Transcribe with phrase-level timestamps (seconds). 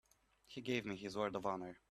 [0.47, 1.77] He gave me his word of honor.